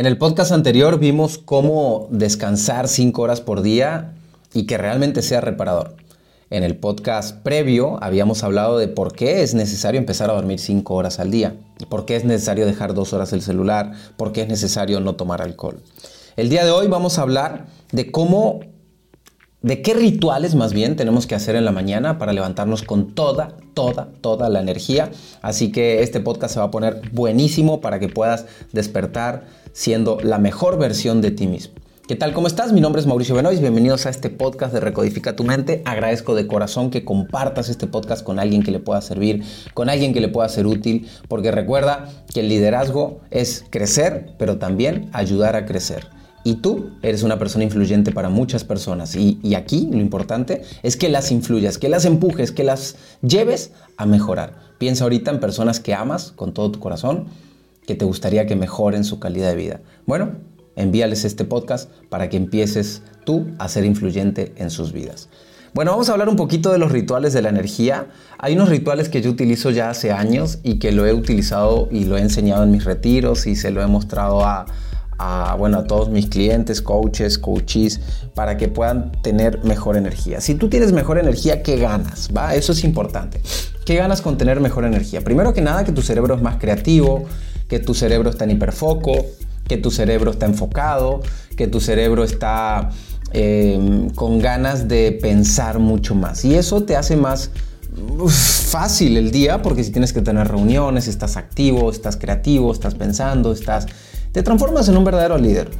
[0.00, 4.14] En el podcast anterior vimos cómo descansar 5 horas por día
[4.54, 5.94] y que realmente sea reparador.
[6.48, 10.94] En el podcast previo habíamos hablado de por qué es necesario empezar a dormir 5
[10.94, 11.54] horas al día,
[11.90, 15.42] por qué es necesario dejar 2 horas el celular, por qué es necesario no tomar
[15.42, 15.82] alcohol.
[16.34, 18.60] El día de hoy vamos a hablar de cómo,
[19.62, 23.56] de qué rituales más bien tenemos que hacer en la mañana para levantarnos con toda,
[23.74, 25.10] toda, toda la energía.
[25.42, 30.38] Así que este podcast se va a poner buenísimo para que puedas despertar siendo la
[30.38, 31.74] mejor versión de ti mismo.
[32.08, 32.32] ¿Qué tal?
[32.32, 32.72] ¿Cómo estás?
[32.72, 33.60] Mi nombre es Mauricio Benois.
[33.60, 35.80] Bienvenidos a este podcast de Recodifica tu mente.
[35.84, 40.12] Agradezco de corazón que compartas este podcast con alguien que le pueda servir, con alguien
[40.12, 45.54] que le pueda ser útil, porque recuerda que el liderazgo es crecer, pero también ayudar
[45.54, 46.19] a crecer.
[46.42, 49.14] Y tú eres una persona influyente para muchas personas.
[49.14, 54.06] Y, aquí lo importante es que las influyas, que las empujes, que las lleves a
[54.06, 54.54] mejorar.
[54.78, 57.26] Piensa ahorita en personas que amas con todo tu corazón
[57.86, 59.80] que te gustaría que mejoren su calidad de vida.
[60.06, 60.30] Bueno,
[60.76, 65.28] envíales este podcast para que empieces tú a ser influyente en sus vidas.
[65.74, 68.06] Bueno, vamos a hablar un poquito de los rituales de la energía.
[68.38, 72.04] Hay unos rituales que yo utilizo ya hace años y que lo he utilizado y
[72.04, 74.66] lo he enseñado en mis retiros y se lo he mostrado a,
[75.58, 78.00] bueno, a todos mis clientes, coaches, coaches,
[78.34, 80.40] para que puedan tener mejor energía.
[80.40, 82.30] Si tú tienes mejor energía, ¿qué ganas?
[82.34, 82.54] ¿Va?
[82.54, 83.40] Eso es importante.
[83.84, 85.22] ¿Qué ganas con tener mejor energía?
[85.22, 87.24] Primero que nada, que tu cerebro es más creativo,
[87.68, 89.12] que tu cerebro está en hiperfoco,
[89.66, 91.20] que tu cerebro está enfocado,
[91.56, 92.90] que tu cerebro está
[93.32, 96.44] em, con ganas de pensar mucho más.
[96.44, 97.50] Y eso te hace más
[98.28, 103.52] fácil el día porque si tienes que tener reuniones, estás activo, estás creativo, estás pensando,
[103.52, 103.86] estás...
[104.32, 105.70] Te transformas en un verdadero líder.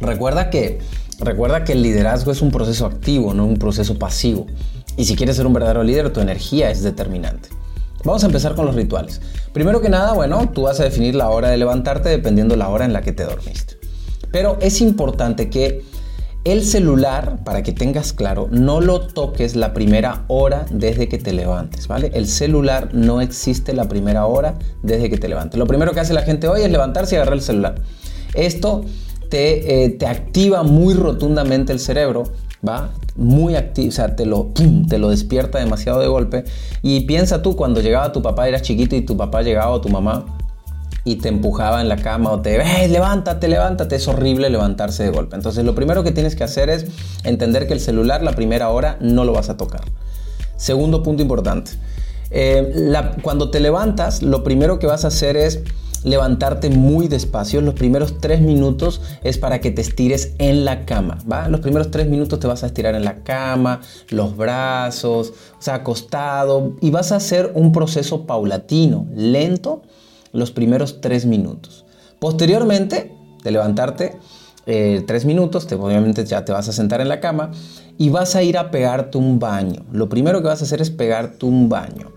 [0.00, 0.80] Recuerda que,
[1.20, 4.46] recuerda que el liderazgo es un proceso activo, no un proceso pasivo.
[4.96, 7.50] Y si quieres ser un verdadero líder, tu energía es determinante.
[8.04, 9.20] Vamos a empezar con los rituales.
[9.52, 12.84] Primero que nada, bueno, tú vas a definir la hora de levantarte dependiendo la hora
[12.84, 13.78] en la que te dormiste.
[14.32, 15.84] Pero es importante que
[16.44, 21.32] el celular, para que tengas claro, no lo toques la primera hora desde que te
[21.32, 22.10] levantes, ¿vale?
[22.14, 25.58] El celular no existe la primera hora desde que te levantes.
[25.58, 27.76] Lo primero que hace la gente hoy es levantarse y agarrar el celular.
[28.34, 28.84] Esto
[29.30, 32.24] te, eh, te activa muy rotundamente el cerebro
[32.66, 32.90] ¿va?
[33.16, 34.50] Muy activo, o sea, te lo,
[34.88, 36.44] te lo despierta demasiado de golpe.
[36.82, 39.88] Y piensa tú, cuando llegaba tu papá, eras chiquito y tu papá llegaba o tu
[39.88, 40.24] mamá
[41.04, 43.96] y te empujaba en la cama o te, ¡eh, levántate, levántate!
[43.96, 45.36] Es horrible levantarse de golpe.
[45.36, 46.86] Entonces, lo primero que tienes que hacer es
[47.24, 49.82] entender que el celular la primera hora no lo vas a tocar.
[50.56, 51.72] Segundo punto importante.
[52.30, 55.60] Eh, cuando te levantas, lo primero que vas a hacer es
[56.04, 57.60] levantarte muy despacio.
[57.60, 61.48] Los primeros tres minutos es para que te estires en la cama, ¿va?
[61.48, 65.76] Los primeros tres minutos te vas a estirar en la cama, los brazos, o sea,
[65.76, 69.82] acostado, y vas a hacer un proceso paulatino, lento,
[70.34, 71.86] los primeros tres minutos.
[72.18, 74.18] Posteriormente de levantarte,
[74.66, 77.50] eh, tres minutos, te, obviamente ya te vas a sentar en la cama
[77.98, 79.84] y vas a ir a pegarte un baño.
[79.92, 82.12] Lo primero que vas a hacer es pegarte un baño.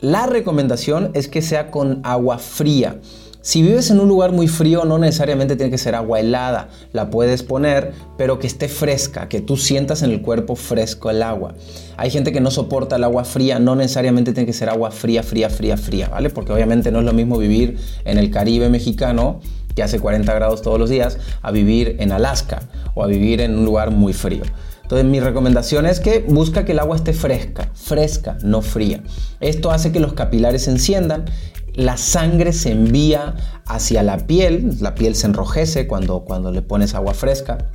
[0.00, 3.00] La recomendación es que sea con agua fría.
[3.44, 6.70] Si vives en un lugar muy frío, no necesariamente tiene que ser agua helada.
[6.94, 11.22] La puedes poner, pero que esté fresca, que tú sientas en el cuerpo fresco el
[11.22, 11.52] agua.
[11.98, 15.22] Hay gente que no soporta el agua fría, no necesariamente tiene que ser agua fría,
[15.22, 16.30] fría, fría, fría, ¿vale?
[16.30, 19.40] Porque obviamente no es lo mismo vivir en el Caribe mexicano,
[19.76, 22.62] que hace 40 grados todos los días, a vivir en Alaska
[22.94, 24.44] o a vivir en un lugar muy frío.
[24.84, 29.02] Entonces mi recomendación es que busca que el agua esté fresca, fresca, no fría.
[29.40, 31.24] Esto hace que los capilares se enciendan,
[31.74, 33.34] la sangre se envía
[33.66, 37.70] hacia la piel, la piel se enrojece cuando, cuando le pones agua fresca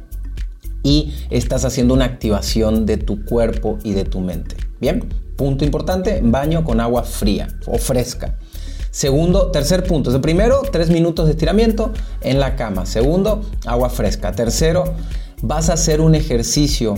[0.84, 4.56] y estás haciendo una activación de tu cuerpo y de tu mente.
[4.80, 8.38] Bien, punto importante, baño con agua fría o fresca.
[8.92, 10.20] Segundo, tercer punto.
[10.22, 12.86] Primero, tres minutos de estiramiento en la cama.
[12.86, 14.32] Segundo, agua fresca.
[14.32, 14.96] Tercero,
[15.42, 16.96] vas a hacer un ejercicio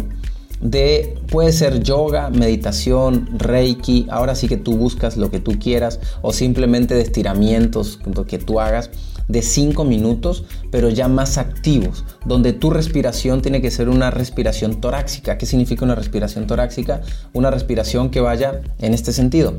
[0.61, 5.99] de, puede ser yoga, meditación, reiki, ahora sí que tú buscas lo que tú quieras,
[6.21, 8.91] o simplemente de estiramientos que tú hagas
[9.27, 14.81] de 5 minutos, pero ya más activos, donde tu respiración tiene que ser una respiración
[14.81, 15.37] torácica.
[15.37, 17.01] ¿Qué significa una respiración torácica?
[17.33, 19.55] Una respiración que vaya en este sentido.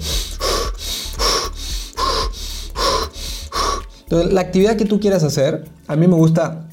[4.05, 6.69] Entonces, la actividad que tú quieras hacer, a mí me gusta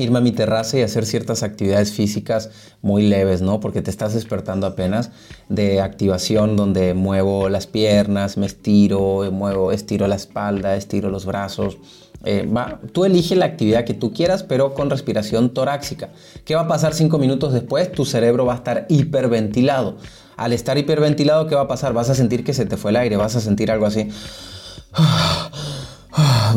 [0.00, 2.50] irme a mi terraza y hacer ciertas actividades físicas
[2.82, 3.60] muy leves, ¿no?
[3.60, 5.10] Porque te estás despertando apenas
[5.48, 11.78] de activación donde muevo las piernas, me estiro, muevo, estiro la espalda, estiro los brazos.
[12.24, 16.10] Eh, va, tú elige la actividad que tú quieras, pero con respiración torácica.
[16.44, 17.90] ¿Qué va a pasar cinco minutos después?
[17.92, 19.96] Tu cerebro va a estar hiperventilado.
[20.36, 21.92] Al estar hiperventilado, ¿qué va a pasar?
[21.92, 24.08] Vas a sentir que se te fue el aire, vas a sentir algo así.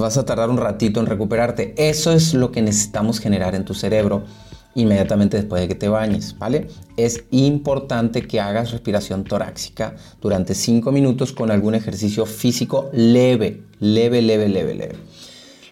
[0.04, 1.74] Vas a tardar un ratito en recuperarte.
[1.78, 4.24] Eso es lo que necesitamos generar en tu cerebro
[4.76, 6.68] inmediatamente después de que te bañes, ¿vale?
[6.98, 14.22] Es importante que hagas respiración torácica durante 5 minutos con algún ejercicio físico leve, leve,
[14.22, 14.96] leve, leve, leve.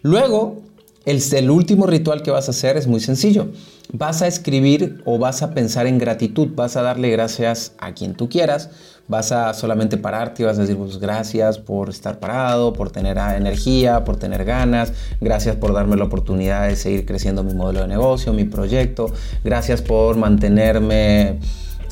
[0.02, 0.62] Luego,
[1.06, 3.50] el, el, último ritual que vas a hacer es muy sencillo.
[3.92, 8.14] Vas a escribir o vas a pensar en gratitud, vas a darle gracias a quien
[8.14, 8.70] tú quieras,
[9.08, 13.18] vas a solamente pararte y vas a decir pues, gracias por estar parado, por tener
[13.18, 17.88] energía, por tener ganas, gracias por darme la oportunidad de seguir creciendo mi modelo de
[17.88, 19.12] negocio, mi proyecto,
[19.44, 21.40] gracias por mantenerme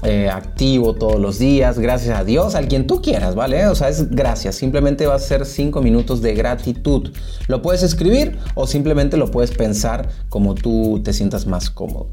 [0.04, 3.68] eh, activo todos los días, gracias a Dios, a quien tú quieras, ¿vale?
[3.68, 7.12] O sea, es gracias, simplemente va a ser cinco minutos de gratitud.
[7.48, 12.08] Lo puedes escribir o simplemente lo puedes pensar como tú te sientas más cómodo.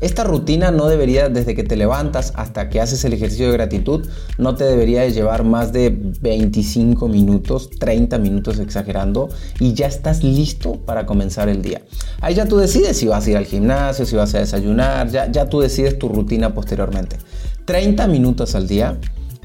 [0.00, 4.08] Esta rutina no debería, desde que te levantas hasta que haces el ejercicio de gratitud,
[4.38, 10.24] no te debería de llevar más de 25 minutos, 30 minutos exagerando, y ya estás
[10.24, 11.82] listo para comenzar el día.
[12.20, 15.30] Ahí ya tú decides si vas a ir al gimnasio, si vas a desayunar, ya,
[15.30, 17.16] ya tú decides tu rutina posteriormente.
[17.66, 18.98] 30 minutos al día,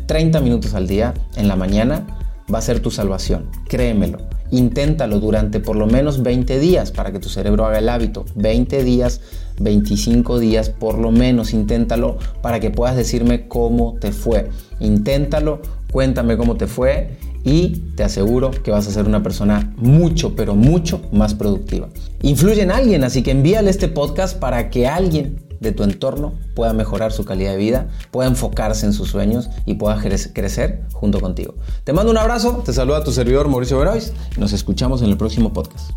[0.08, 2.06] 30 minutos al día en la mañana
[2.54, 4.35] va a ser tu salvación, créemelo.
[4.52, 8.26] Inténtalo durante por lo menos 20 días para que tu cerebro haga el hábito.
[8.36, 9.22] 20 días,
[9.60, 11.54] 25 días por lo menos.
[11.54, 14.50] Inténtalo para que puedas decirme cómo te fue.
[14.80, 15.62] Inténtalo,
[15.92, 20.56] cuéntame cómo te fue y te aseguro que vas a ser una persona mucho, pero
[20.56, 21.90] mucho más productiva.
[22.24, 26.74] Influye en alguien, así que envíale este podcast para que alguien de tu entorno pueda
[26.74, 31.56] mejorar su calidad de vida, pueda enfocarse en sus sueños y pueda crecer junto contigo.
[31.84, 35.18] Te mando un abrazo, te saluda tu servidor Mauricio Verois y nos escuchamos en el
[35.18, 35.92] próximo podcast.